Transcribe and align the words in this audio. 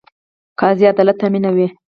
قاضي 0.59 0.85
عدالت 0.91 1.19
تامینوي 1.19 1.67